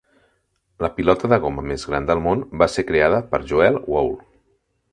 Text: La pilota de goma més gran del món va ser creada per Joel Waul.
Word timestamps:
La 0.85 0.89
pilota 0.95 1.29
de 1.33 1.37
goma 1.43 1.65
més 1.71 1.85
gran 1.91 2.09
del 2.11 2.23
món 2.29 2.41
va 2.63 2.71
ser 2.77 2.85
creada 2.93 3.23
per 3.35 3.43
Joel 3.53 3.81
Waul. 3.95 4.13